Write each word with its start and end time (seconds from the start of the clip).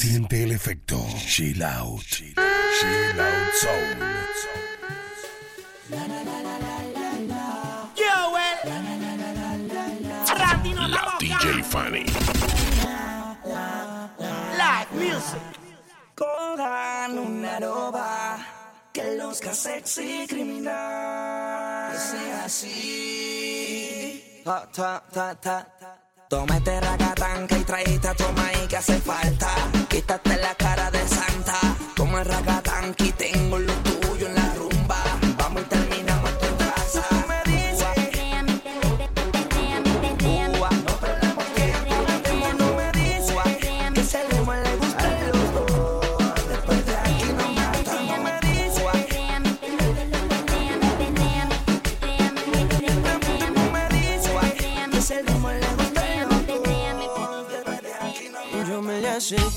Siente 0.00 0.42
el 0.44 0.52
efecto. 0.52 0.96
Chill 1.26 1.62
out. 1.62 2.00
Chill 2.02 3.20
out 3.20 3.52
no 10.74 10.88
La 10.88 11.18
DJ 11.20 11.62
Fanny. 11.62 12.06
Like 14.56 14.90
music. 14.94 15.42
Cojan 16.14 17.18
una 17.18 17.60
roba 17.60 18.38
que 18.92 19.16
luzca 19.18 19.52
sexy 19.52 20.26
criminal. 20.26 21.92
Que 21.92 21.98
sea 21.98 22.44
así. 22.44 24.42
Ta, 24.44 24.66
ta, 24.72 25.04
ta, 25.12 25.34
ta. 25.34 25.79
Toma 26.30 26.58
este 26.58 26.80
ragatanca 26.80 27.58
y 27.58 27.64
traíste 27.64 28.06
a 28.06 28.14
tu 28.14 28.22
maíz 28.34 28.68
que 28.68 28.76
hace 28.76 29.00
falta. 29.00 29.48
Quítate 29.88 30.36
la 30.36 30.54
cara 30.54 30.88
de 30.88 31.00
santa. 31.08 31.58
Toma 31.96 32.20
el 32.20 32.26
ragatanca 32.26 33.04
y 33.04 33.10
tengo 33.10 33.58
lo 33.58 33.72
tuyo 33.82 34.28
en 34.28 34.36
la 34.36 34.54
rumba. 34.54 35.02
Vamos 35.36 35.62
y 35.62 35.64
terminamos 35.64 36.38
tu 36.38 36.56
casa. 36.56 37.04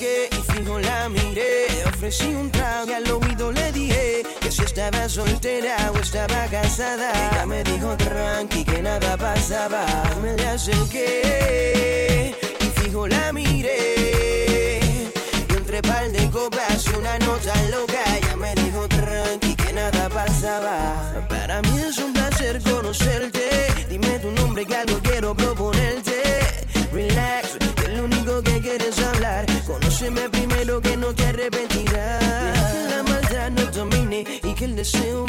Y 0.03 0.52
fijo 0.52 0.80
la 0.80 1.09
miré. 1.09 1.67
Le 1.70 1.85
ofrecí 1.85 2.27
un 2.27 2.51
trago 2.51 2.90
y 2.90 2.93
al 2.93 3.09
oído 3.12 3.51
le 3.51 3.71
dije 3.71 4.23
que 4.41 4.51
si 4.51 4.63
estaba 4.63 5.07
soltera 5.07 5.91
o 5.93 5.98
estaba 5.98 6.45
casada. 6.48 7.12
Ella 7.32 7.45
me 7.45 7.63
dijo 7.63 7.95
tranqui 7.98 8.63
que 8.65 8.82
nada 8.82 9.18
pasaba. 9.18 9.85
Me 10.21 10.35
le 10.35 10.48
acerqué 10.48 12.35
y 12.60 12.82
fijo 12.82 13.07
la 13.07 13.32
miré. 13.32 14.79
Y 15.49 15.54
entre 15.54 15.82
par 15.82 16.12
de 16.12 16.29
copas 16.29 16.85
y 16.88 16.95
una 16.98 17.17
nota 17.20 17.54
loca. 17.71 18.04
Ella 18.17 18.35
me 18.35 18.54
dijo 18.55 18.88
tranqui 18.88 19.55
que 19.55 19.73
nada 19.73 20.10
pasaba. 20.10 21.26
Para 21.29 21.62
mí 21.62 21.79
es 21.79 21.98
un 21.98 22.13
placer 22.13 22.62
conocerte. 22.62 23.48
Dime 23.90 24.20
tu 24.20 24.32
nombre 24.32 24.65
que 24.65 24.76
algo 24.76 24.99
quiero 25.01 25.34
proponerte. 25.35 26.21
Relax, 26.91 27.52
Conóceme 30.04 30.29
primero 30.32 30.82
que 30.82 30.98
no 30.98 31.15
te 31.15 31.26
arrepentirás. 31.27 32.20
Que 32.20 32.90
la 32.90 33.04
maldad 33.04 33.51
no 33.51 33.71
domine 33.71 34.26
y 34.43 34.54
que 34.54 34.65
el 34.65 34.76
deseo 34.76 35.26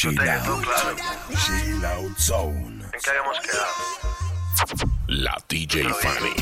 Chill 0.00 0.18
out. 0.18 0.64
Chill 1.44 1.84
out 1.84 2.18
zone. 2.18 2.82
¿En 2.90 3.00
qué 3.04 3.10
habíamos 3.10 3.38
quedado? 3.40 4.94
La 5.08 5.36
DJ 5.46 5.92
Fanny. 5.92 6.32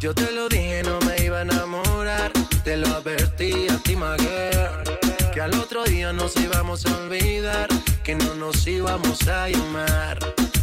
Yo 0.00 0.12
te 0.12 0.32
lo 0.32 0.48
dije, 0.48 0.82
no 0.82 0.98
me 1.02 1.24
iba 1.24 1.38
a 1.38 1.42
enamorar. 1.42 2.32
Te 2.64 2.76
lo 2.76 2.88
advertí 2.88 3.68
a 3.68 3.78
ti, 3.78 3.94
my 3.94 4.16
girl. 4.18 4.98
Que 5.32 5.40
al 5.40 5.54
otro 5.54 5.84
día 5.84 6.12
nos 6.12 6.36
íbamos 6.36 6.84
a 6.84 6.96
olvidar. 6.96 7.68
Que 8.02 8.16
no 8.16 8.34
nos 8.34 8.66
íbamos 8.66 9.28
a 9.28 9.48
llamar. 9.48 10.18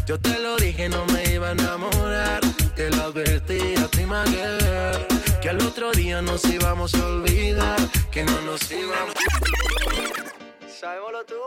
Yo 0.06 0.20
te 0.20 0.38
lo 0.40 0.58
dije, 0.58 0.90
no 0.90 1.06
me 1.06 1.24
iba 1.34 1.48
a 1.48 1.52
enamorar. 1.54 2.42
Te 2.76 2.90
lo 2.90 3.04
advertí 3.04 3.76
a 3.78 3.88
ti, 3.88 4.06
my 4.06 4.30
girl. 4.36 5.08
Que 5.42 5.48
al 5.48 5.62
otro 5.62 5.94
día 5.94 6.22
nos 6.22 6.44
íbamos 6.44 6.94
a 6.94 7.06
olvidar. 7.06 7.80
Que 8.12 8.26
no 8.26 8.42
nos 8.42 8.70
íbamos. 8.70 9.16
Sabemos 10.79 11.12
lo 11.12 11.25
tuyo. 11.25 11.40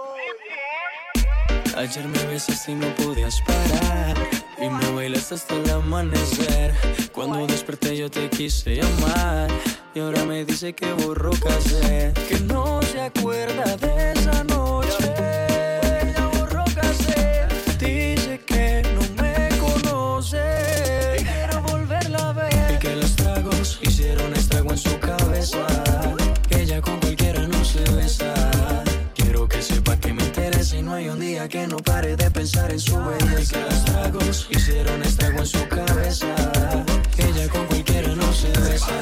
Ayer 1.75 2.07
me 2.07 2.23
besaste 2.27 2.73
y 2.73 2.75
no 2.75 2.95
podías 2.97 3.41
parar 3.41 4.15
Y 4.61 4.69
me 4.69 4.91
bailaste 4.95 5.37
hasta 5.37 5.55
el 5.55 5.71
amanecer. 5.71 6.75
Cuando 7.13 7.47
desperté 7.47 7.97
yo 7.97 8.11
te 8.11 8.29
quise 8.29 8.77
llamar 8.77 9.51
Y 9.95 10.01
ahora 10.01 10.27
me 10.27 10.45
dice 10.45 10.75
que 10.75 10.93
borró 10.93 11.31
cassette. 11.31 12.13
Que 12.29 12.41
no 12.41 12.83
se 12.83 13.01
acuerda 13.01 13.75
de 13.79 14.13
esa 14.13 14.45
noche 14.45 15.02
que 31.49 31.67
no 31.67 31.77
pare 31.79 32.17
de 32.17 32.31
pensar 32.31 32.71
en 32.71 32.81
su 32.81 32.97
belleza. 32.97 33.53
Que 33.53 33.61
los 33.63 33.85
tragos 33.85 34.49
hicieron 34.51 35.03
estrago 35.03 35.39
en 35.39 35.47
su 35.47 35.69
cabeza. 35.69 36.27
Ella 37.19 37.49
con 37.49 37.67
cualquiera 37.67 38.09
no 38.15 38.33
se 38.33 38.49
besa. 38.49 38.93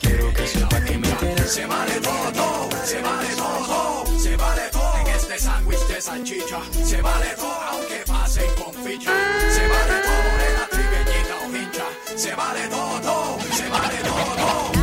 Quiero 0.00 0.32
que 0.34 0.46
sepa 0.46 0.80
que 0.84 0.98
me 0.98 1.08
interesa. 1.08 1.48
Se 1.48 1.66
vale 1.66 2.00
todo, 2.00 2.68
se 2.84 3.02
vale 3.02 3.28
todo, 3.36 4.04
se 4.18 4.36
vale 4.36 4.62
todo 4.70 4.98
en 5.00 5.06
este 5.08 5.38
sándwich 5.38 5.86
de 5.88 6.00
salchicha. 6.00 6.60
Se 6.84 7.02
vale 7.02 7.30
todo 7.36 7.60
aunque 7.72 8.04
pasen 8.06 8.50
con 8.62 8.74
ficha. 8.84 9.12
Se 9.50 9.66
vale 9.68 9.96
todo 10.08 10.30
de 10.42 10.48
la 10.58 10.66
trigueñita 10.70 11.34
o 11.44 11.56
hincha. 11.56 11.86
Se 12.16 12.34
vale 12.34 12.68
todo, 12.68 13.38
se 13.56 13.68
vale 13.68 13.98
todo. 14.04 14.77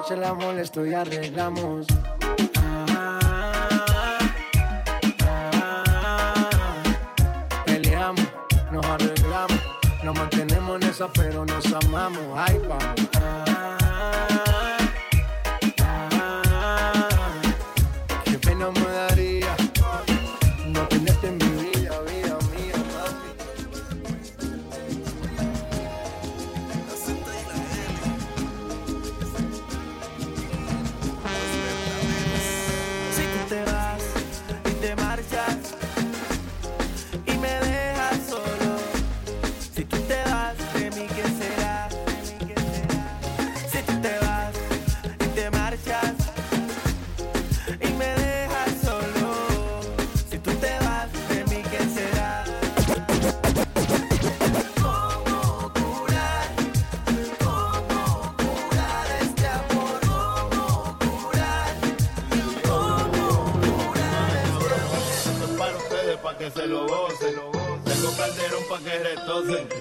noche 0.00 0.16
la 0.16 0.32
molesto 0.32 0.86
y 0.86 0.94
arreglamos. 0.94 1.86
Peleamos, 7.66 8.26
nos 8.72 8.86
arreglamos, 8.86 9.60
nos 10.02 10.18
mantenemos 10.18 10.80
en 10.80 10.88
esa, 10.88 11.08
pero 11.12 11.44
nos 11.44 11.66
amamos. 11.72 12.22
Ay, 12.34 12.58
vamos. 12.66 12.99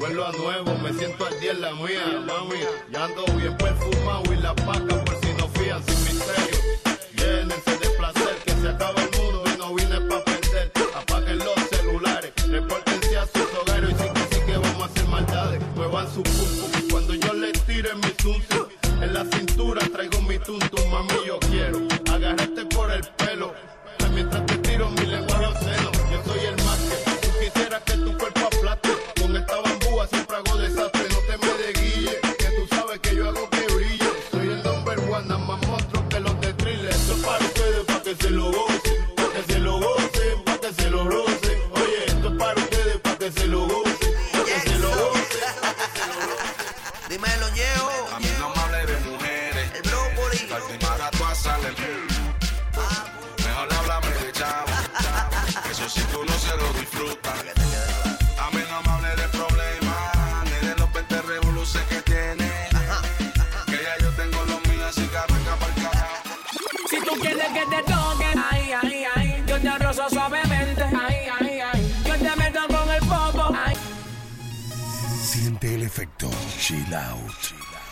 vuelo 0.10 0.26
a 0.26 0.32
nuevo, 0.32 0.76
me 0.80 0.92
siento 0.94 1.26
al 1.26 1.40
día 1.40 1.52
en 1.52 1.62
la 1.62 1.72
mía, 1.74 2.24
mami. 2.26 2.60
Ya 2.92 3.06
ando 3.06 3.26
bien 3.38 3.56
perfumado 3.58 4.34
y 4.34 4.38
las 4.38 4.56
vacas 4.66 4.98
por 5.06 5.20
si 5.22 5.34
no 5.34 5.48
fían 5.50 5.84
sin 5.84 6.04
misterio. 6.04 6.59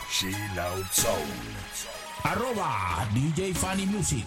She 0.10 0.32
Loud 0.56 0.86
Soul. 0.92 1.14
Arroba 2.24 3.06
DJ 3.14 3.54
Funny 3.54 3.86
Music. 3.86 4.26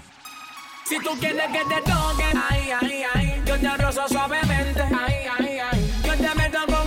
Si 0.85 0.99
tú 0.99 1.11
quieres 1.19 1.47
que 1.51 1.65
te 1.65 1.81
toque, 1.83 2.25
ay, 2.51 2.71
ay, 2.81 3.05
ay, 3.15 3.43
yo 3.47 3.59
te 3.59 3.77
rozo 3.77 4.09
suavemente, 4.09 4.83
ay, 4.83 5.15
ay, 5.39 5.59
ay, 5.59 6.03
yo 6.05 6.13
te 6.17 6.35
meto 6.35 6.59
con 6.67 6.80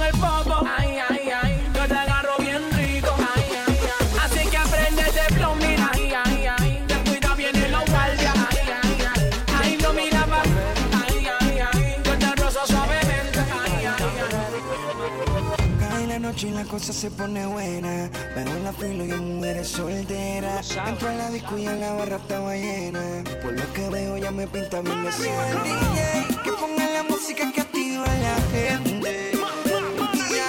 cosa 16.74 16.92
se 16.92 17.12
pone 17.12 17.46
buena. 17.46 18.10
Pero 18.34 18.50
en 18.50 18.64
la 18.64 18.74
filo 18.74 19.06
y 19.06 19.12
mujeres 19.12 19.68
solteras. 19.68 20.76
Entro 20.88 21.10
a 21.10 21.14
la 21.14 21.30
disco 21.30 21.56
y 21.56 21.68
en 21.68 21.80
la 21.80 21.94
barra 21.94 22.16
estaba 22.16 22.56
llena. 22.56 23.24
Por 23.44 23.54
lo 23.54 23.74
que 23.74 23.90
veo 23.90 24.18
ya 24.18 24.32
me 24.32 24.48
pinta 24.48 24.82
bien 24.82 24.98
el 24.98 25.06
DJ. 25.06 26.42
Que 26.44 26.52
ponga 26.54 26.86
la 26.98 27.04
música 27.04 27.52
que 27.54 27.62
activa 27.62 28.06
la 28.28 28.36
gente. 28.56 29.32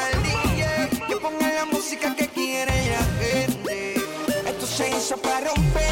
Al 0.00 0.22
DJ 0.22 1.06
que 1.08 1.16
ponga 1.16 1.48
la 1.60 1.66
música 1.66 2.16
que 2.16 2.26
quiere 2.28 2.72
la 2.94 3.04
gente. 3.22 3.94
Esto 4.46 4.66
se 4.66 4.88
hizo 4.96 5.16
para 5.18 5.40
romper. 5.40 5.83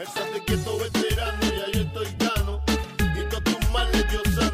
Él 0.00 0.06
se 0.06 0.44
quieto 0.44 0.78
veterano 0.78 1.38
y 1.42 1.60
ahí 1.60 1.86
estoy 1.86 2.06
gano. 2.18 2.62
Y 2.98 3.28
todos 3.28 3.44
tus 3.44 3.70
males 3.70 4.06
yo 4.10 4.49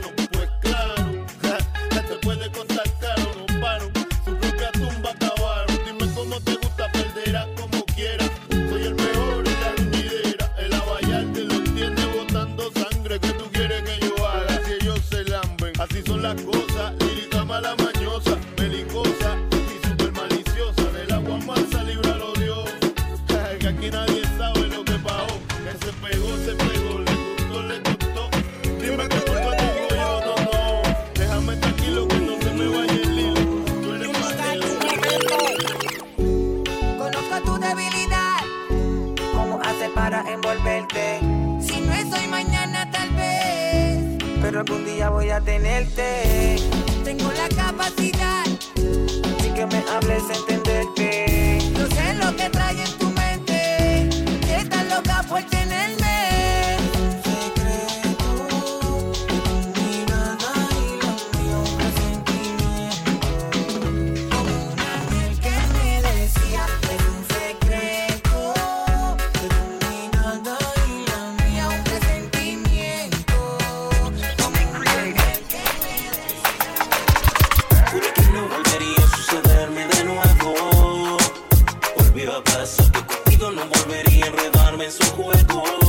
hueco. 85.27 85.86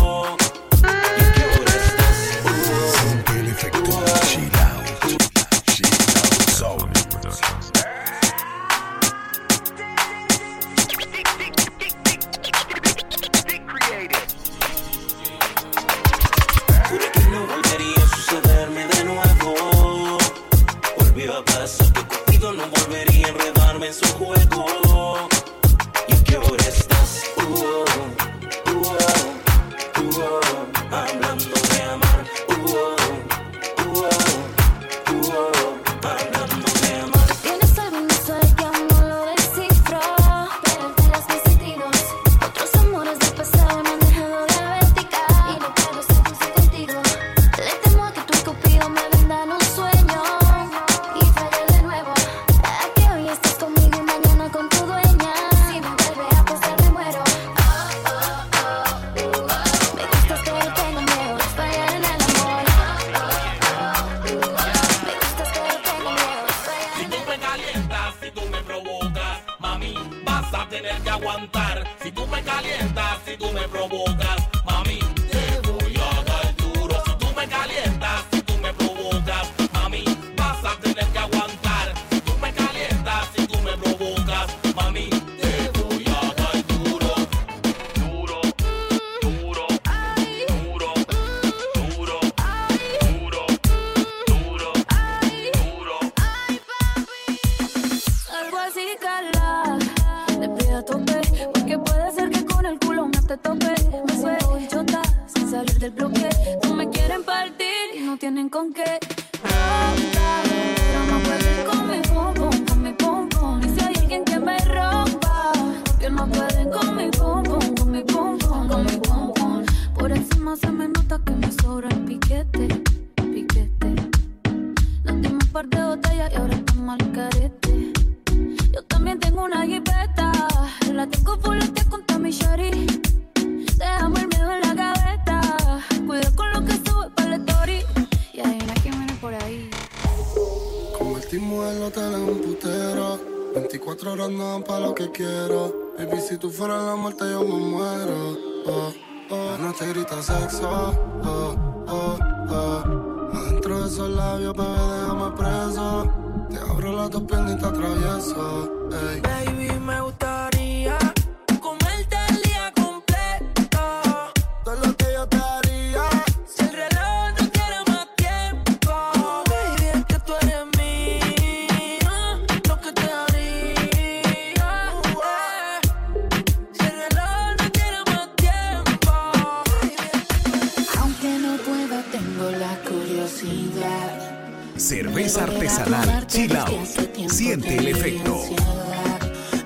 Cerveza 184.77 185.43
artesanal 185.43 186.27
Chill 186.27 186.55
Out. 186.55 187.29
Siente 187.29 187.77
el 187.77 187.87
efecto. 187.87 188.43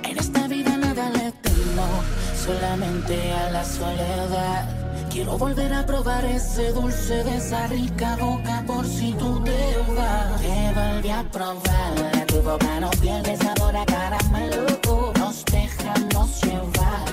En 0.04 0.18
esta 0.18 0.48
vida 0.48 0.78
nada 0.78 1.10
le 1.10 1.32
temo, 1.34 1.88
solamente 2.46 3.32
a 3.34 3.52
la 3.52 3.66
soledad. 3.66 4.70
Quiero 5.10 5.38
volver 5.38 5.74
a 5.74 5.86
probar 5.86 6.24
ese 6.24 6.72
dulce 6.72 7.24
de 7.26 7.38
esa 7.38 7.68
rica 7.68 8.16
boca 8.16 8.64
por 8.66 8.86
si 8.88 9.12
tú 9.14 9.44
te 9.44 9.78
vas. 9.96 10.42
Te 10.42 10.72
volví 10.74 11.10
a 11.10 11.24
probar, 11.30 12.26
tu 12.28 12.42
boca 12.42 12.80
no 12.80 12.90
pierde 12.92 13.36
sabor 13.36 13.76
a 13.76 13.86
caramelo. 13.86 14.66
Nos 15.20 15.44
dejamos 15.46 16.42
llevar. 16.42 17.11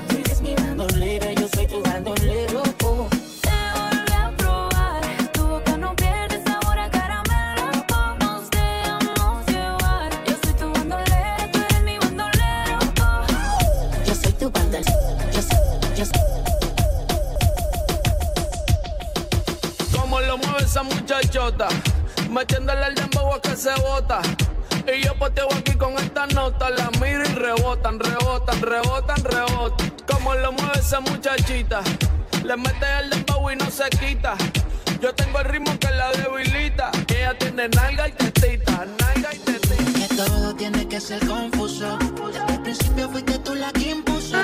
Metiéndole 22.30 22.86
el 22.86 22.94
dembow 22.94 23.34
a 23.34 23.40
que 23.40 23.56
se 23.56 23.74
bota. 23.80 24.20
Y 24.86 25.04
yo 25.04 25.14
poteo 25.14 25.48
aquí 25.52 25.72
con 25.72 25.94
estas 25.94 26.32
notas. 26.32 26.70
La 26.76 26.88
miro 27.00 27.22
y 27.24 27.34
rebotan, 27.34 27.98
rebotan, 27.98 28.62
rebotan, 28.62 29.24
rebotan. 29.24 29.92
Como 30.06 30.34
lo 30.34 30.52
mueve 30.52 30.78
esa 30.78 31.00
muchachita. 31.00 31.80
Le 32.44 32.56
mete 32.56 32.86
el 33.00 33.10
dembow 33.10 33.50
y 33.50 33.56
no 33.56 33.70
se 33.70 33.88
quita. 33.90 34.36
Yo 35.00 35.12
tengo 35.14 35.40
el 35.40 35.46
ritmo 35.46 35.76
que 35.80 35.90
la 35.90 36.12
debilita. 36.12 36.92
Ella 37.08 37.36
tiene 37.36 37.68
nalga 37.68 38.08
y 38.08 38.12
tetita, 38.12 38.86
nalga 39.00 39.34
y 39.34 39.38
tetita. 39.38 40.08
Que 40.08 40.14
todo 40.14 40.54
tiene 40.54 40.86
que 40.88 41.00
ser 41.00 41.26
confuso. 41.26 41.98
Desde 42.32 42.54
el 42.54 42.62
principio 42.62 43.08
fuiste 43.10 43.38
tú 43.40 43.54
la 43.56 43.72
que 43.72 43.90
impuso. 43.90 44.36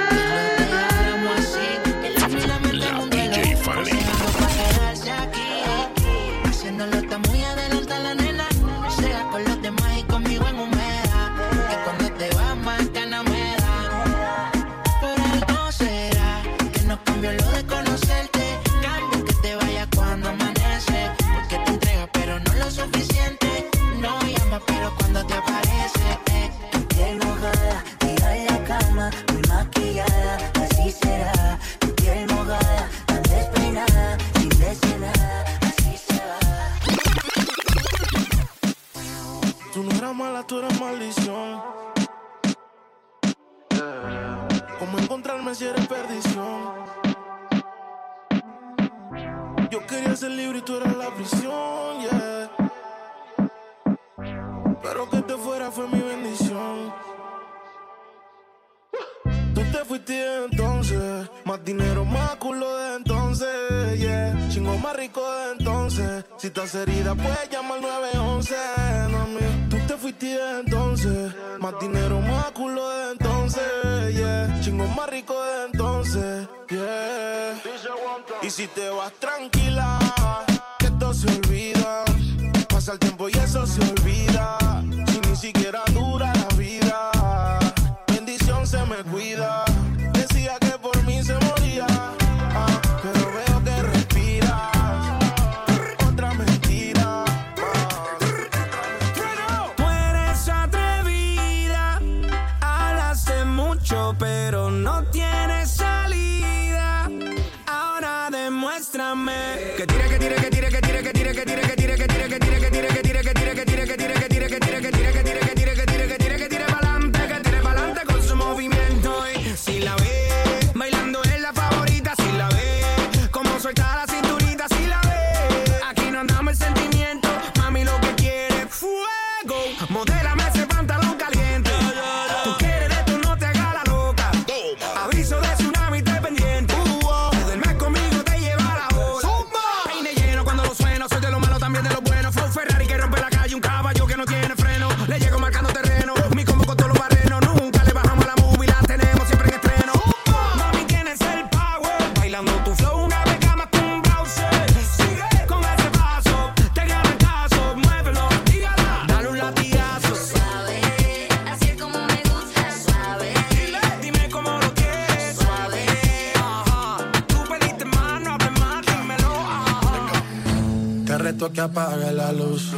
que 171.54 171.60
apague 171.60 172.12
la 172.12 172.32
luz 172.32 172.72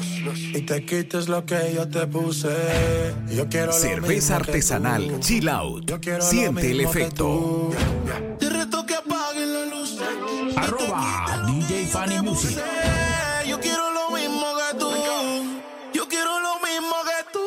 y 0.54 0.60
te 0.60 0.84
quites 0.84 1.28
lo 1.28 1.44
que 1.46 1.72
yo 1.74 1.88
te 1.88 2.06
puse. 2.06 2.54
Yo 3.30 3.48
quiero 3.48 3.72
Cerveza 3.72 4.36
artesanal 4.36 5.18
Chill 5.20 5.48
Out. 5.48 5.90
Siente 6.20 6.70
el 6.70 6.82
efecto. 6.82 7.70
Te 8.38 8.50
reto 8.50 8.84
que 8.84 8.94
apague 8.94 9.46
la 9.46 9.64
luz. 9.74 9.98
Arroba 10.56 11.46
DJ 11.46 11.86
Fanny 11.86 12.20
Music. 12.20 12.58
Yo 13.48 13.58
quiero 13.60 13.92
lo 13.92 14.14
mismo 14.14 14.44
que 14.58 14.78
tú. 14.78 14.90
Yo 15.94 16.06
quiero 16.08 16.38
lo 16.40 16.54
mismo 16.60 16.94
que 17.08 17.32
tú. 17.32 17.40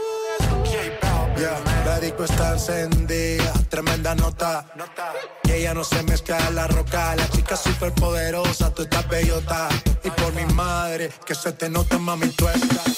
Yeah, 1.39 1.57
Perico 1.85 2.23
está 2.23 2.53
encendida, 2.53 3.53
tremenda 3.69 4.15
nota. 4.15 4.65
nota. 4.75 5.13
Y 5.43 5.51
ella 5.51 5.73
no 5.73 5.83
se 5.83 6.01
mezcla 6.03 6.49
la 6.49 6.67
roca, 6.67 7.15
la 7.15 7.29
chica 7.29 7.55
super 7.55 7.93
poderosa, 7.93 8.73
tú 8.73 8.81
estás 8.81 9.07
bellota 9.07 9.69
madre, 10.59 11.09
que 11.25 11.35
se 11.35 11.53
te 11.53 11.69
nota, 11.69 11.97
mami, 11.97 12.27
tú 12.29 12.45
estás 12.49 12.97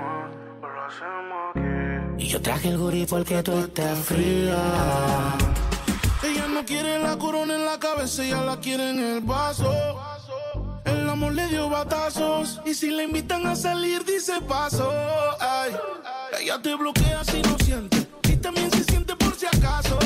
Traje 2.41 2.69
el 2.69 2.77
gurí 2.77 3.05
porque 3.05 3.43
tú 3.43 3.51
estás 3.59 3.99
fría. 3.99 4.57
Ella 6.23 6.47
no 6.47 6.65
quiere 6.65 6.97
la 6.97 7.15
corona 7.17 7.55
en 7.55 7.65
la 7.65 7.79
cabeza, 7.79 8.23
ella 8.23 8.41
la 8.41 8.57
quiere 8.57 8.89
en 8.89 8.99
el 8.99 9.21
vaso. 9.21 9.71
El 10.85 11.07
amor 11.07 11.33
le 11.33 11.47
dio 11.47 11.69
batazos 11.69 12.59
y 12.65 12.73
si 12.73 12.89
la 12.89 13.03
invitan 13.03 13.45
a 13.45 13.55
salir 13.55 14.03
dice 14.05 14.41
paso. 14.47 14.91
Ay, 15.39 15.71
ella 16.41 16.59
te 16.61 16.75
bloquea 16.75 17.23
si 17.23 17.41
no 17.43 17.55
siente 17.63 18.07
y 18.23 18.35
también 18.37 18.71
se 18.71 18.83
siente 18.85 19.15
por 19.15 19.35
si 19.35 19.45
acaso. 19.45 19.99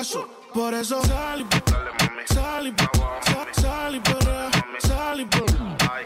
paso. 0.00 0.26
Por 0.54 0.72
eso 0.72 1.02
sal 1.04 1.40
y 1.40 2.32
sal 2.32 2.66
y 2.68 3.60
sal 3.60 3.94
y 3.94 4.00
perrea, 4.00 4.50
sal 4.78 5.20
y 5.20 5.26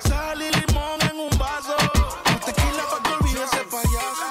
sal 0.08 0.42
y 0.42 0.50
limón 0.58 0.98
en 1.10 1.16
un 1.26 1.38
vaso. 1.38 1.76
Tequila 2.44 2.84
pa' 2.90 3.02
que 3.04 3.10
olvides 3.18 3.52
ese 3.52 3.64
payaso. 3.72 4.28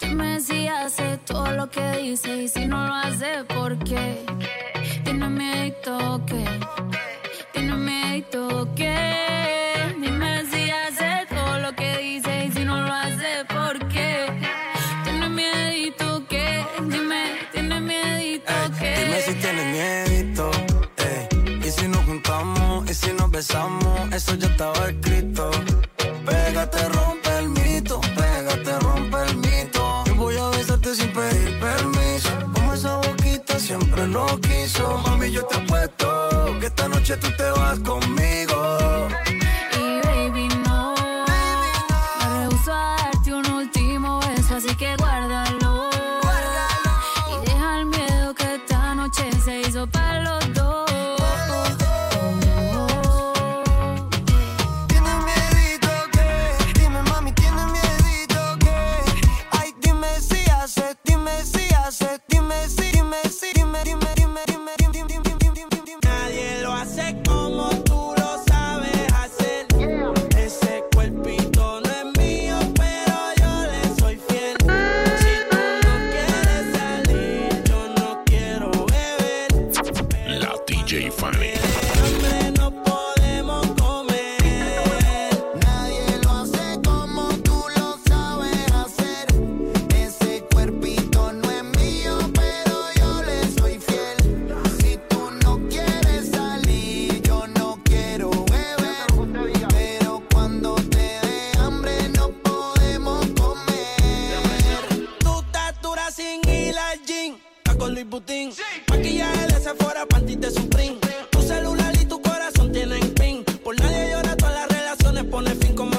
Dime 0.00 0.40
si 0.40 0.68
hace 0.68 1.18
todo 1.18 1.50
lo 1.50 1.68
que 1.68 1.86
dice 1.96 2.44
y 2.44 2.48
si 2.48 2.66
no 2.66 2.86
lo 2.86 2.94
hace, 2.94 3.42
¿por 3.56 3.76
qué? 3.78 4.24
Tiene 5.04 5.28
miedo 5.30 6.24
que. 6.24 6.44
empezamos, 23.46 24.12
eso 24.12 24.34
ya 24.34 24.48
estaba 24.48 24.88
escrito. 24.88 25.50
Pégate, 26.24 26.88
rompe 26.88 27.38
el 27.38 27.48
mito, 27.50 28.00
pégate, 28.00 28.78
rompe 28.80 29.16
el 29.28 29.36
mito. 29.36 30.04
Yo 30.06 30.14
voy 30.16 30.36
a 30.36 30.48
besarte 30.48 30.94
sin 30.94 31.12
pedir 31.12 31.58
permiso. 31.60 32.30
Como 32.52 32.74
esa 32.74 32.96
boquita 32.96 33.58
siempre 33.58 34.06
lo 34.08 34.26
quiso. 34.40 34.98
Mami, 35.06 35.30
yo 35.30 35.44
te 35.44 35.56
apuesto 35.56 36.56
que 36.60 36.66
esta 36.66 36.88
noche 36.88 37.16
tú 37.18 37.28
te 37.36 37.50
vas 37.50 37.78
conmigo 37.80 38.15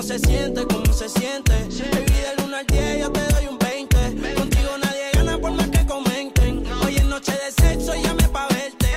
se 0.07 0.19
siente, 0.19 0.65
cómo 0.65 0.93
se 0.93 1.09
siente. 1.09 1.51
Baby, 1.51 2.13
del 2.37 2.45
1 2.45 2.55
al 2.55 2.65
10 2.65 2.99
yo 2.99 3.11
te 3.11 3.33
doy 3.33 3.47
un 3.47 3.59
20. 3.59 4.35
Contigo 4.35 4.77
nadie 4.81 5.11
gana 5.13 5.37
por 5.37 5.51
más 5.51 5.67
que 5.67 5.85
comenten. 5.85 6.63
Hoy 6.85 6.95
es 6.95 7.03
noche 7.03 7.33
de 7.33 7.51
sexo 7.51 7.93
y 7.93 8.03
llame 8.03 8.23
pa' 8.29 8.47
verte. 8.47 8.87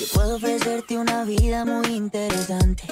Yo 0.00 0.06
puedo 0.14 0.36
ofrecerte 0.36 0.96
una 0.96 1.24
vida 1.24 1.66
muy 1.66 1.88
interesante. 1.88 2.84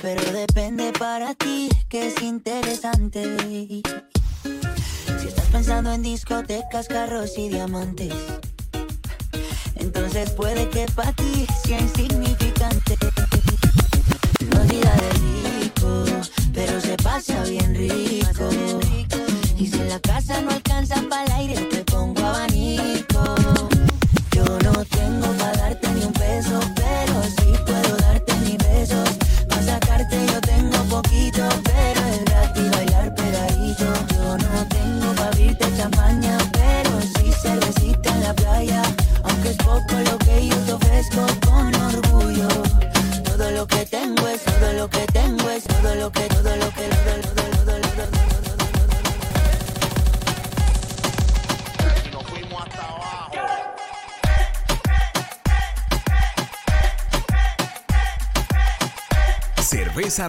Pero 0.00 0.32
depende 0.32 0.90
para 0.98 1.34
ti 1.34 1.68
que 1.90 2.08
es 2.08 2.22
interesante. 2.22 3.82
Si 5.20 5.28
estás 5.28 5.48
pensando 5.52 5.92
en 5.92 6.02
discotecas, 6.02 6.88
carros 6.88 7.36
y 7.36 7.50
diamantes, 7.50 8.14
entonces 9.74 10.30
puede 10.30 10.66
que 10.70 10.86
para 10.94 11.12
ti 11.12 11.46
sea 11.62 11.78
insignificante 11.78 12.96
vida 14.70 14.94
de 14.96 15.10
rico, 15.64 16.04
pero 16.54 16.80
se 16.80 16.96
pasa 16.96 17.42
bien 17.44 17.74
rico. 17.74 18.48
Y 19.58 19.66
si 19.66 19.76
en 19.78 19.88
la 19.88 20.00
casa 20.00 20.40
no 20.40 20.50
alcanza 20.50 21.02
para 21.08 21.24
el 21.24 21.32
aire, 21.32 21.56
te 21.66 21.84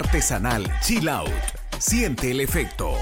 artesanal 0.02 0.64
Chill 0.82 1.08
Out. 1.10 1.30
Siente 1.80 2.32
el 2.32 2.42
efecto. 2.42 2.96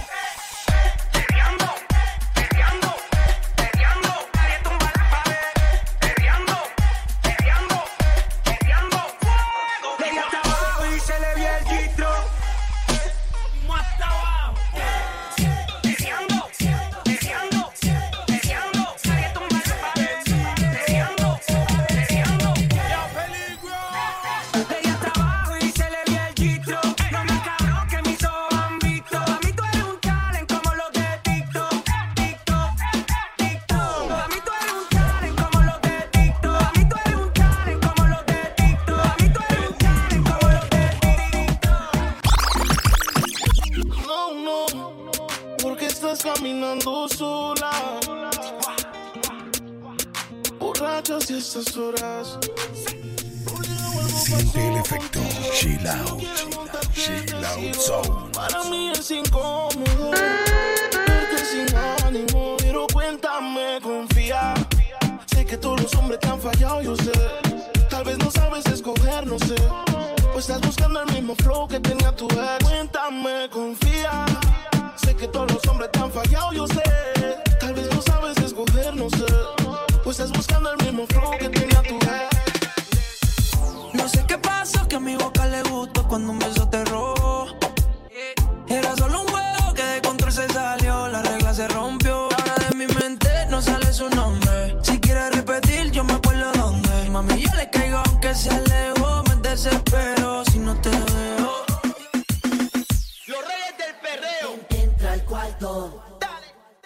tu 72.19 72.25
ex. 72.25 72.63
Cuéntame, 72.63 73.49
confía. 73.49 73.98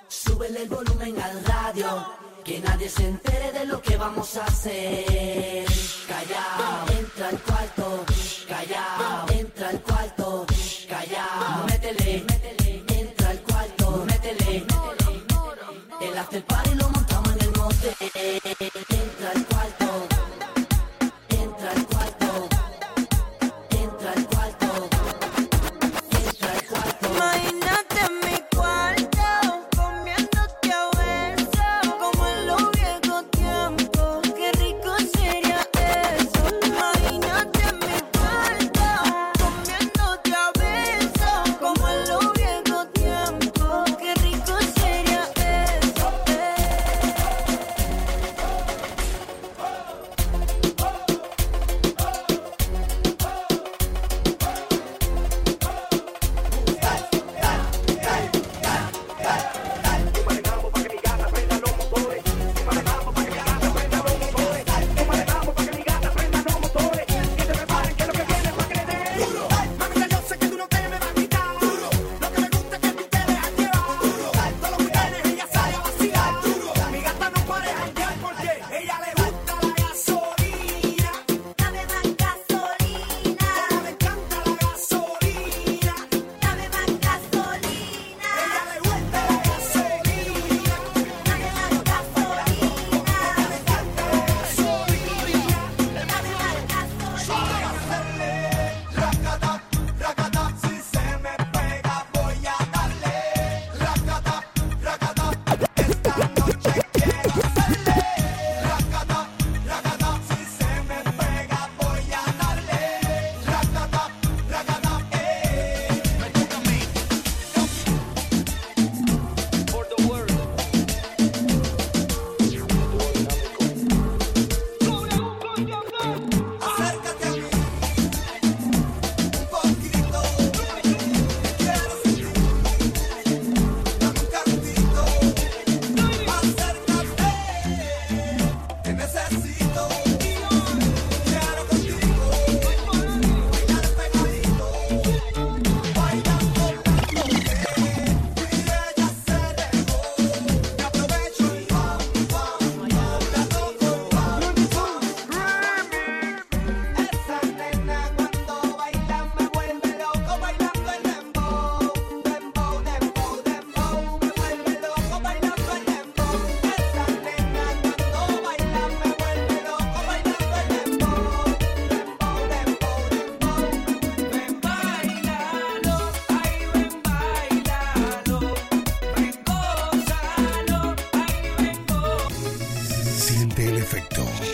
Súbele 0.07 0.63
el 0.63 0.69
volumen 0.69 1.21
al 1.21 1.43
radio, 1.45 1.87
que 2.43 2.59
nadie 2.59 2.89
se 2.89 3.07
entere 3.07 3.51
de 3.51 3.65
lo 3.65 3.81
que 3.81 3.97
vamos 3.97 4.37
a 4.37 4.45
hacer. 4.45 5.65
Callao, 6.07 6.99
entra 6.99 7.29
al 7.29 7.39
cuarto, 7.39 8.05
callao 8.47 9.32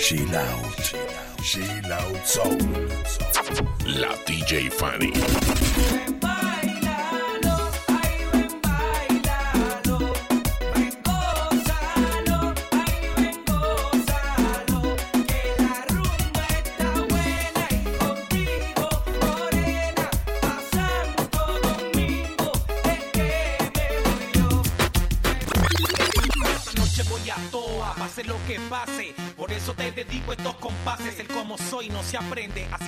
Chill 0.10 0.36
out. 0.36 0.93
Chill 1.43 1.93
out 1.93 2.26
soul. 2.26 2.57
La 3.86 4.16
DJ 4.26 4.72
Fanny. 4.72 6.19
Se 32.10 32.18
aprende, 32.18 32.66
así 32.72 32.79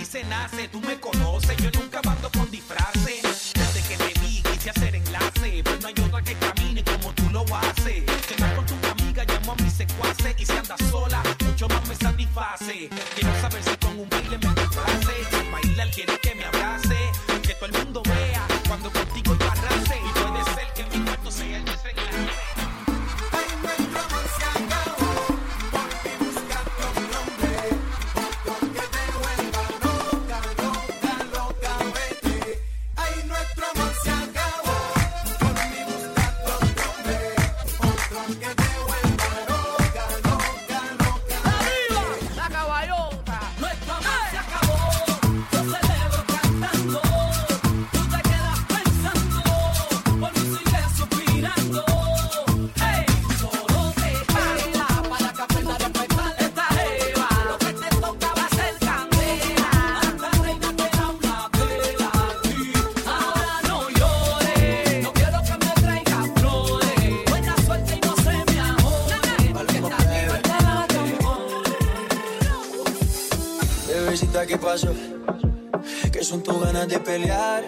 pelear, 77.11 77.63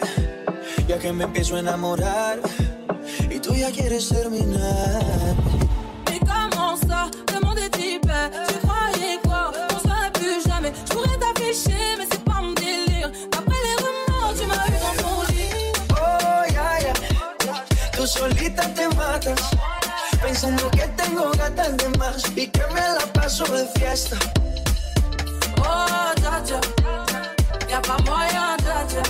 ya 0.87 0.97
que 0.97 1.11
me 1.11 1.25
empiezo 1.25 1.55
a 1.55 1.59
enamorar. 1.59 2.39
Y 3.29 3.39
tú 3.39 3.53
ya 3.53 3.69
quieres 3.71 4.07
terminar. 4.07 5.35
Et 6.13 6.19
comment 6.19 6.77
ça? 6.87 7.11
Comment 7.31 7.53
des 7.53 7.69
types 7.69 8.13
Tu 8.49 8.55
croyais 8.65 9.17
quoi? 9.23 9.51
On 9.73 9.79
se 9.79 9.87
verrait 9.87 10.11
plus 10.13 10.39
jamais. 10.47 10.71
Je 10.87 10.93
pourrais 10.93 11.17
t'afficher 11.23 11.83
mais 11.97 12.07
c'est 12.09 12.23
pas 12.23 12.39
mon 12.41 12.53
délire. 12.53 13.11
Après 13.39 13.59
les 13.65 13.75
rumeurs 13.83 14.33
tu 14.37 14.45
m'as 14.49 14.65
eu 14.73 14.77
dans 14.85 14.97
ton 15.03 15.17
lit. 15.33 15.73
Oh, 15.91 16.43
ya, 16.55 16.69
ya, 16.85 16.93
tú 17.95 18.07
solita 18.07 18.63
te 18.77 18.85
matas, 18.95 19.43
pensando 20.21 20.69
que 20.71 20.85
tengo 20.99 21.31
gatas 21.37 21.75
de 21.81 21.87
más 21.97 22.23
y 22.37 22.47
que 22.47 22.63
me 22.73 22.85
la 22.97 23.05
paso 23.13 23.43
de 23.55 23.65
fiesta. 23.77 24.17
Oh 25.59 26.11
dja 26.21 26.61
Y'a 27.13 27.32
pas 27.81 27.97
moyen 28.05 28.57
dja 28.63 28.83
dja 28.89 29.03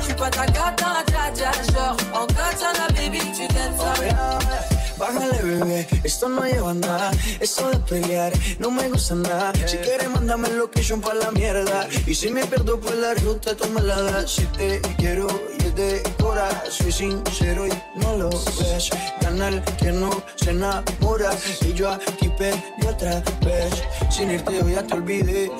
J'suis 0.00 0.14
pas 0.14 0.30
ta 0.30 0.46
gata 0.46 1.04
dja 1.34 1.50
Genre 1.72 1.96
en 2.14 2.26
katana 2.26 2.86
baby 2.94 3.18
tu 3.36 3.46
t'aimes 3.48 3.76
ça 3.78 4.60
Bájale, 5.00 5.40
bebé, 5.42 5.86
esto 6.04 6.28
no 6.28 6.42
lleva 6.44 6.74
nada. 6.74 7.10
Eso 7.40 7.70
de 7.70 7.78
pelear 7.78 8.32
no 8.58 8.70
me 8.70 8.86
gusta 8.90 9.14
nada. 9.14 9.50
Si 9.66 9.78
quieres, 9.78 10.10
mándame 10.10 10.48
el 10.48 10.58
location 10.58 11.00
pa' 11.00 11.14
la 11.14 11.30
mierda. 11.30 11.88
Y 12.06 12.14
si 12.14 12.28
me 12.28 12.44
pierdo 12.44 12.78
por 12.78 12.94
la 12.96 13.14
ruta, 13.14 13.56
tú 13.56 13.66
me 13.70 13.80
la 13.80 13.98
das. 14.02 14.30
Si 14.32 14.44
te 14.58 14.78
quiero 14.98 15.26
y 15.58 15.64
es 15.64 15.74
de 15.74 16.02
cora, 16.20 16.50
soy 16.68 16.92
sincero 16.92 17.66
y 17.66 17.72
no 17.98 18.18
lo 18.18 18.28
ves. 18.28 18.90
Canal 19.22 19.64
que 19.78 19.90
no 19.90 20.10
se 20.36 20.50
enamora. 20.50 21.30
Y 21.62 21.72
yo 21.72 21.90
aquí 21.92 22.28
perdí 22.36 22.86
otra 22.86 23.22
vez. 23.40 23.72
Sin 24.10 24.30
irte, 24.30 24.52
yo 24.52 24.68
ya 24.68 24.82
te 24.82 24.94
olvidé. 24.94 25.50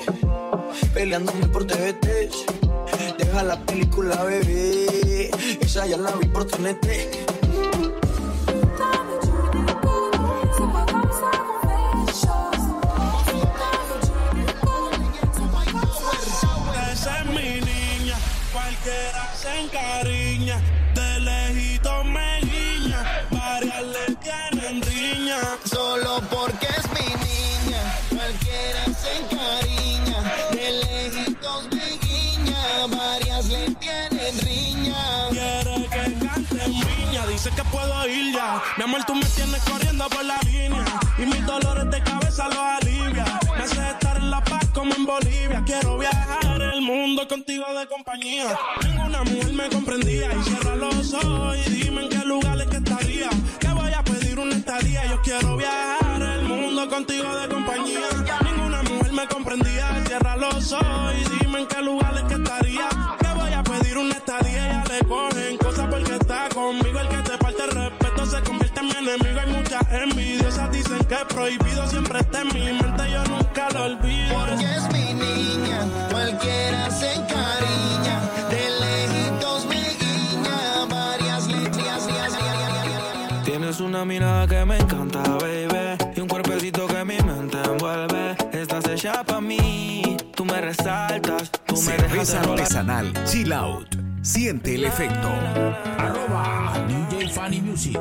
Peleándome 0.93 1.47
por 1.47 1.65
TVT. 1.65 2.29
Deja 3.17 3.43
la 3.43 3.59
película, 3.65 4.23
bebé. 4.23 5.31
Esa 5.61 5.85
ya 5.85 5.97
la 5.97 6.11
vi 6.11 6.27
por 6.27 6.45
TNT. 6.45 8.00
Mi 38.77 38.83
amor, 38.83 39.03
tú 39.05 39.15
me 39.15 39.25
tienes 39.25 39.61
corriendo 39.63 40.07
por 40.09 40.23
la 40.23 40.37
línea, 40.45 40.85
y 41.17 41.25
mis 41.25 41.45
dolores 41.45 41.89
de 41.91 42.01
cabeza 42.01 42.47
los 42.47 42.57
alivia. 42.57 43.25
Me 43.57 43.63
hace 43.63 43.89
estar 43.89 44.17
en 44.17 44.31
La 44.31 44.43
Paz 44.43 44.67
como 44.73 44.93
en 44.95 45.05
Bolivia. 45.05 45.61
Quiero 45.65 45.97
viajar 45.97 46.61
el 46.61 46.81
mundo 46.81 47.27
contigo 47.27 47.65
de 47.73 47.87
compañía. 47.87 48.57
Ninguna 48.83 49.23
mujer 49.23 49.53
me 49.53 49.69
comprendía 49.69 50.33
y 50.33 50.43
cierra 50.43 50.75
los 50.75 51.13
ojos 51.13 51.57
y 51.67 51.69
dime 51.69 52.03
en 52.03 52.09
qué 52.09 52.25
lugares 52.25 52.67
que 52.67 52.77
estaría. 52.77 53.29
Que 53.59 53.67
voy 53.69 53.93
a 53.93 54.03
pedir 54.03 54.39
una 54.39 54.55
estadía. 54.55 55.05
Yo 55.05 55.21
quiero 55.21 55.57
viajar 55.57 56.21
el 56.21 56.43
mundo 56.43 56.89
contigo 56.89 57.35
de 57.35 57.47
compañía. 57.49 58.07
Ninguna 58.43 58.83
mujer 58.83 59.11
me 59.11 59.27
comprendía. 59.27 60.03
Cierra 60.07 60.35
los 60.37 60.71
ojos 60.71 61.13
y 61.13 61.43
dime 61.43 61.59
en 61.59 61.67
qué 61.67 61.81
lugares 61.81 62.00
envidiosas. 70.03 70.71
Dicen 70.71 71.03
que 71.05 71.15
es 71.15 71.23
prohibido. 71.25 71.87
Siempre 71.87 72.19
está 72.19 72.41
en 72.41 72.47
mi 72.47 72.73
mente. 72.73 73.11
Yo 73.11 73.23
nunca 73.25 73.69
lo 73.73 73.83
olvido. 73.85 74.33
Porque 74.33 74.75
es 74.75 74.93
mi 74.93 75.13
niña, 75.13 75.87
cualquiera 76.11 76.89
se 76.91 77.13
encariña, 77.13 78.19
de 78.49 78.69
lejitos 78.81 79.65
me 79.65 79.81
guiña, 79.99 80.85
varias 80.89 81.47
letras, 81.47 82.07
Tienes 83.45 83.79
una 83.79 84.05
mirada 84.05 84.47
que 84.47 84.65
me 84.65 84.77
encanta, 84.77 85.21
baby. 85.21 85.97
Y 86.15 86.19
un 86.19 86.27
cuerpecito 86.27 86.87
que 86.87 87.05
mi 87.05 87.17
mente 87.19 87.57
envuelve. 87.63 88.35
Estás 88.51 88.87
hecha 88.87 89.23
pa' 89.23 89.41
mí. 89.41 90.17
Tú 90.35 90.45
me 90.45 90.61
resaltas. 90.61 91.51
Tú 91.65 91.75
me 91.81 91.93
dejas 91.93 92.27
Cerveza 92.27 92.41
artesanal 92.41 93.13
Chill 93.25 93.53
Out. 93.53 93.95
Siente 94.21 94.75
el 94.75 94.85
efecto. 94.85 95.29
Arroba 95.97 96.73
DJ 96.87 97.29
Funny 97.29 97.61
Music. 97.61 97.99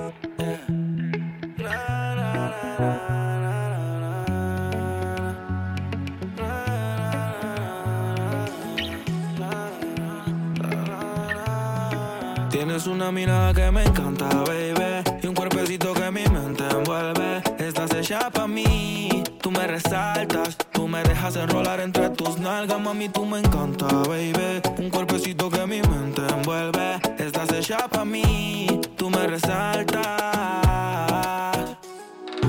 Una 12.90 13.12
mirada 13.12 13.54
que 13.54 13.70
me 13.70 13.84
encanta, 13.84 14.26
baby. 14.28 15.02
Y 15.22 15.26
un 15.26 15.34
cuerpecito 15.34 15.92
que 15.94 16.10
mi 16.10 16.24
mente 16.24 16.64
envuelve. 16.68 17.42
Estás 17.58 17.94
hecha 17.94 18.30
pa' 18.30 18.46
mí. 18.46 19.22
Tú 19.40 19.50
me 19.50 19.66
resaltas. 19.66 20.56
Tú 20.72 20.88
me 20.88 21.02
dejas 21.02 21.36
enrolar 21.36 21.80
entre 21.80 22.10
tus 22.10 22.38
nalgas, 22.38 22.80
mami. 22.80 23.08
Tú 23.08 23.24
me 23.24 23.38
encanta, 23.38 23.86
baby. 23.86 24.60
Un 24.78 24.90
cuerpecito 24.90 25.48
que 25.50 25.66
mi 25.66 25.80
mente 25.82 26.22
envuelve. 26.28 27.00
Estás 27.18 27.52
hecha 27.52 27.88
pa' 27.88 28.04
mí. 28.04 28.80
Tú 28.96 29.10
me 29.10 29.26
resaltas. 29.26 30.00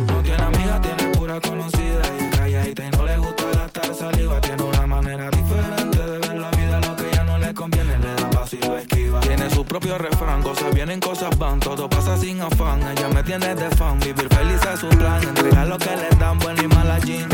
No 0.08 0.22
tiene 0.24 0.44
amiga, 0.44 0.82
tiene 0.82 1.16
pura 1.16 1.40
conocida. 1.40 2.02
Y 2.20 2.30
calladita 2.36 2.86
y 2.86 2.90
no 2.92 3.06
le 3.06 3.18
gusta 3.18 3.42
propio 9.66 9.98
refrán. 9.98 10.42
Cosas 10.42 10.74
vienen, 10.74 11.00
cosas 11.00 11.38
van, 11.38 11.60
todo 11.60 11.90
pasa 11.90 12.18
sin 12.18 12.42
afán. 12.42 12.82
Ella 12.92 13.08
me 13.10 13.24
tiene 13.24 13.54
de 13.56 13.70
fan, 13.72 14.00
vivir 14.00 14.28
feliz 14.30 14.62
es 14.74 14.80
su 14.80 14.90
plan. 14.90 15.22
Entregar 15.24 15.68
lo 15.68 15.78
que 15.78 15.96
le 15.96 16.10
dan, 16.20 16.40
bueno 16.40 16.62
y 16.64 16.68
mala 16.68 17.00
Jin 17.02 17.28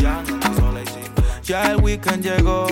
Ya 1.44 1.72
el 1.72 1.78
weekend 1.78 2.24
llegó 2.24 2.68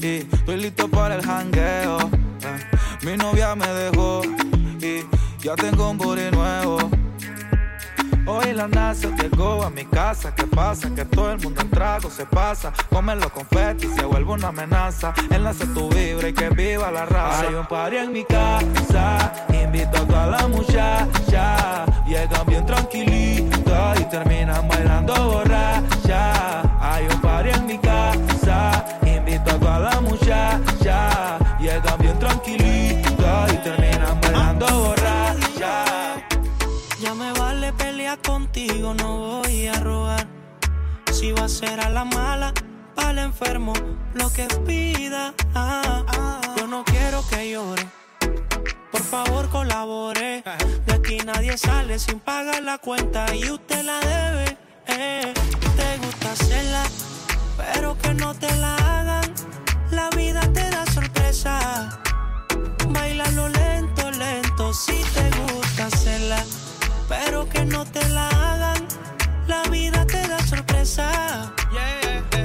y 0.00 0.26
estoy 0.32 0.56
listo 0.56 0.88
para 0.88 1.16
el 1.16 1.22
jangueo. 1.22 1.98
Eh, 2.00 3.04
Mi 3.04 3.16
novia 3.16 3.54
me 3.54 3.66
dejó 3.66 4.22
y 4.80 5.04
ya 5.42 5.54
tengo 5.56 5.90
un 5.90 5.98
booty 5.98 6.30
nuevo. 6.30 6.81
Hoy 8.24 8.52
la 8.52 8.68
NASA 8.68 9.08
llegó 9.16 9.64
a 9.64 9.70
mi 9.70 9.84
casa. 9.84 10.34
¿Qué 10.34 10.44
pasa? 10.44 10.94
Que 10.94 11.04
todo 11.04 11.32
el 11.32 11.40
mundo 11.40 11.60
en 11.60 11.70
trago 11.70 12.08
se 12.08 12.24
pasa. 12.24 12.72
Comen 12.88 13.18
los 13.18 13.32
confetis 13.32 13.94
se 13.94 14.04
vuelve 14.04 14.32
una 14.32 14.48
amenaza. 14.48 15.12
Enlace 15.30 15.66
tu 15.66 15.88
vibra 15.88 16.28
y 16.28 16.32
que 16.32 16.48
viva 16.50 16.90
la 16.90 17.04
raza. 17.06 17.48
Hay 17.48 17.54
un 17.54 17.66
party 17.66 17.96
en 17.96 18.12
mi 18.12 18.24
casa. 18.24 19.32
Invito 19.52 19.98
a 19.98 20.06
toda 20.06 20.26
la 20.26 20.48
muchacha. 20.48 21.86
Llegan 22.06 22.46
bien 22.46 22.64
tranquilitas 22.64 24.00
y 24.00 24.04
terminan 24.04 24.68
bailando 24.68 25.14
borracha. 25.14 26.61
Ya 37.02 37.14
me 37.16 37.32
vale 37.32 37.72
pelear 37.72 38.16
contigo, 38.22 38.94
no 38.94 39.40
voy 39.42 39.66
a 39.66 39.74
rogar. 39.80 40.24
Si 41.12 41.32
va 41.32 41.46
a 41.46 41.48
ser 41.48 41.80
a 41.80 41.90
la 41.90 42.04
mala, 42.04 42.54
para 42.94 43.10
el 43.10 43.18
enfermo, 43.18 43.72
lo 44.14 44.32
que 44.32 44.46
pida. 44.64 45.34
Ah. 45.52 46.40
Yo 46.56 46.68
no 46.68 46.84
quiero 46.84 47.24
que 47.28 47.50
llore. 47.50 47.84
Por 48.92 49.02
favor, 49.02 49.48
colabore. 49.48 50.44
De 50.86 50.92
aquí 50.94 51.18
nadie 51.26 51.58
sale 51.58 51.98
sin 51.98 52.20
pagar 52.20 52.62
la 52.62 52.78
cuenta 52.78 53.34
y 53.34 53.50
usted 53.50 53.82
la 53.82 53.98
debe. 53.98 54.56
Eh, 54.86 55.34
te 55.76 56.06
gusta 56.06 56.30
hacerla, 56.30 56.84
pero 57.56 57.98
que 57.98 58.14
no 58.14 58.32
te 58.34 58.54
la 58.58 58.76
hagan. 58.76 59.34
La 59.90 60.08
vida 60.10 60.40
te 60.52 60.70
da 60.70 60.86
sorpresa. 60.86 62.00
Bailalo 62.90 63.48
lento, 63.48 64.08
lento, 64.12 64.72
si 64.72 65.02
te 65.14 65.30
gusta 65.40 65.86
hacerla, 65.86 66.44
pero 67.12 67.48
que 67.48 67.64
no 67.64 67.84
te 67.84 68.06
la 68.08 68.28
hagan. 68.28 68.86
La 69.46 69.62
vida 69.70 70.06
te 70.06 70.26
da 70.28 70.38
sorpresa. 70.46 71.52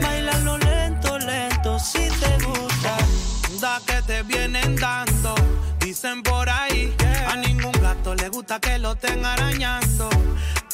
Bailalo 0.01 0.57
lento, 0.57 1.18
lento, 1.20 1.80
si 1.80 2.09
te 2.22 2.32
gusta. 2.45 2.93
Da 3.61 3.80
que 3.86 4.01
te 4.03 4.24
vienen 4.24 4.76
dando, 4.76 5.36
dicen 5.80 6.22
por 6.22 6.49
ahí. 6.49 6.93
A 7.28 7.36
ningún 7.38 7.72
gato 7.82 8.13
le 8.15 8.30
gusta 8.30 8.59
que 8.59 8.78
lo 8.78 8.93
estén 8.93 9.26
arañando. 9.26 10.09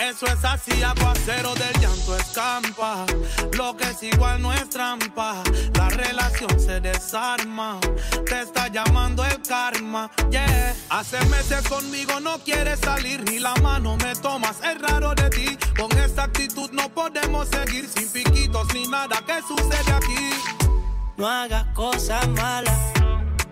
Eso 0.09 0.25
es 0.27 0.43
así, 0.43 0.83
aguacero 0.83 1.55
del 1.55 1.73
llanto 1.79 2.17
escampa. 2.17 3.05
Lo 3.53 3.77
que 3.77 3.85
es 3.85 4.03
igual 4.03 4.41
no 4.41 4.51
es 4.51 4.69
trampa. 4.69 5.41
La 5.75 5.87
relación 5.87 6.59
se 6.59 6.81
desarma. 6.81 7.79
Te 8.25 8.41
está 8.41 8.67
llamando 8.67 9.23
el 9.23 9.41
karma. 9.41 10.11
Yeah. 10.29 10.75
Hace 10.89 11.23
meses 11.25 11.65
conmigo 11.69 12.19
no 12.19 12.37
quieres 12.39 12.79
salir, 12.79 13.23
ni 13.23 13.39
la 13.39 13.55
mano 13.55 13.95
me 13.95 14.13
tomas. 14.15 14.57
Es 14.61 14.81
raro 14.81 15.15
de 15.15 15.29
ti. 15.29 15.57
Con 15.79 15.97
esta 15.97 16.23
actitud 16.23 16.69
no 16.71 16.89
podemos 16.89 17.47
seguir 17.47 17.87
sin 17.87 18.09
piquitos 18.09 18.73
ni 18.73 18.85
nada. 18.87 19.23
¿Qué 19.25 19.39
sucede 19.47 19.93
aquí? 19.93 20.29
No 21.15 21.29
hagas 21.29 21.65
cosas 21.73 22.27
malas 22.27 22.77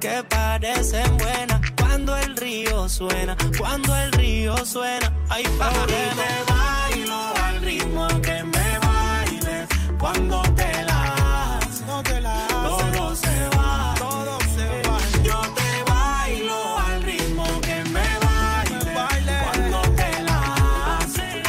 que 0.02 0.22
parecen 0.30 1.18
buenas. 1.18 1.71
Cuando 1.92 2.16
el 2.16 2.38
río 2.38 2.88
suena, 2.88 3.36
cuando 3.58 3.94
el 3.98 4.14
río 4.14 4.56
suena, 4.66 5.12
hay 5.28 5.44
problemas. 5.44 6.16
te 6.16 6.54
bailo 6.54 7.36
al 7.44 7.62
ritmo 7.62 8.08
que 8.22 8.44
me 8.46 8.80
bailes. 8.80 9.68
Cuando 10.00 10.42
te 10.56 10.84
la 10.86 11.58
haces, 11.58 11.86
todo 11.86 13.14
se 13.14 13.50
va, 13.58 13.94
todo 14.00 14.40
se 14.56 14.88
va. 14.88 14.98
Yo 15.22 15.42
te 15.54 15.92
bailo 15.92 16.80
al 16.80 17.04
ritmo 17.04 17.44
que 17.60 17.84
me 17.90 18.08
bailes. 18.24 19.44
Cuando 19.44 19.82
te 19.82 20.24
la 20.24 20.98
haces, 20.98 21.44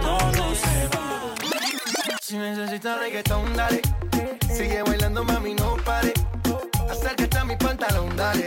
todo 0.00 0.54
se 0.54 0.88
va. 0.96 1.34
Si 2.22 2.38
necesitas 2.38 2.98
reggaetón, 2.98 3.54
dale. 3.54 3.82
Sigue 4.56 4.82
bailando, 4.84 5.22
mami, 5.22 5.54
no 5.54 5.76
pare. 5.84 6.14
Acércate 6.90 7.38
a 7.38 7.44
mi 7.44 7.56
pantalón, 7.56 8.16
dale. 8.16 8.46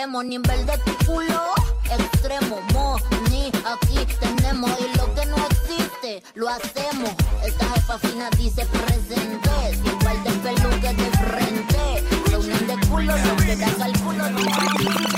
Oh, 0.00 0.06
supremo 0.06 0.22
nivel 0.22 0.66
de 0.66 0.78
tu 0.78 1.06
culo. 1.06 1.54
Extremo, 1.90 2.60
mo, 2.72 2.96
ni 3.30 3.48
aquí 3.64 4.06
tenemos. 4.18 4.70
Y 4.80 4.96
lo 4.96 5.14
que 5.14 5.26
no 5.26 5.36
existe, 5.36 6.22
lo 6.34 6.48
hacemos. 6.48 7.10
Esta 7.44 7.68
jefa 7.74 7.98
fina 7.98 8.30
dice 8.36 8.66
presente. 8.66 9.50
Par 10.02 10.22
de 10.22 10.30
peluques 10.30 10.96
de 10.96 11.10
frente. 11.18 12.30
Reunión 12.30 12.66
de 12.66 12.86
culo, 12.88 13.16
lo 13.16 13.36
que 13.36 13.56
da 13.56 13.72
cálculo. 13.74 14.28
Llevo 14.30 15.09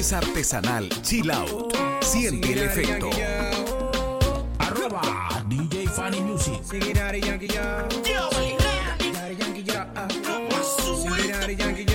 artesanal 0.00 0.88
Chill 1.02 1.30
Out. 1.30 1.76
Siente 2.00 2.52
el 2.52 2.58
efecto. 2.62 3.10
Arroba 4.58 5.44
DJ 5.46 5.86
Funny 5.88 6.20
Music. 6.20 6.62
Yankee 11.58 11.89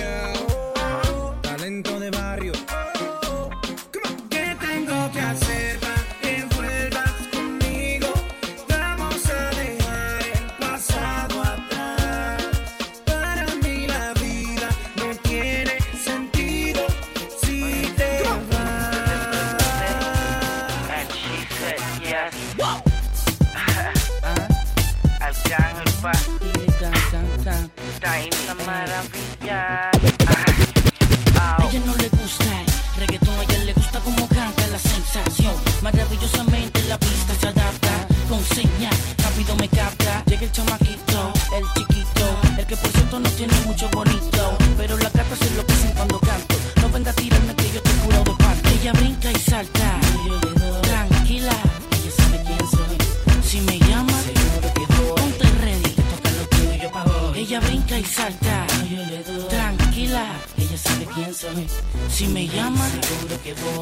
Si 62.16 62.26
me 62.28 62.48
llamas, 62.48 62.92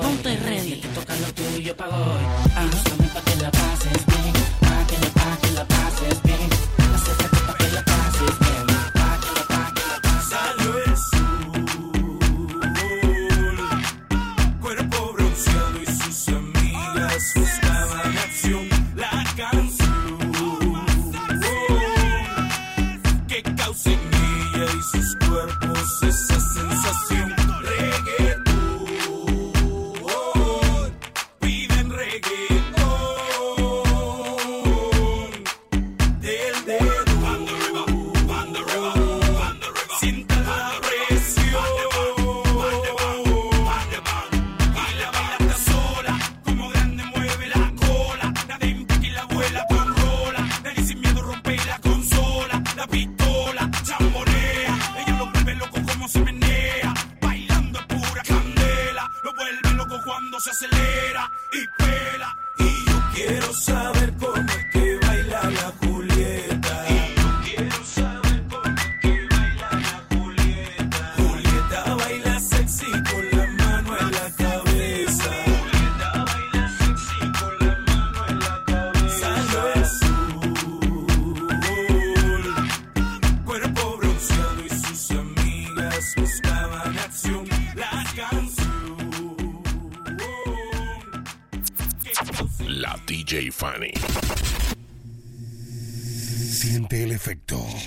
ponte 0.03 0.37
ready. 0.39 0.81
Te 0.81 0.89
toca 0.89 1.15
lo 1.15 1.33
tuyo 1.35 1.77
para 1.77 1.97
hoy. 1.97 2.44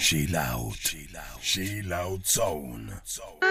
Chill 0.07 0.37
out. 0.37 0.93
Chill 1.41 1.93
out 1.93 2.25
zone. 2.25 2.93
zone. 3.05 3.46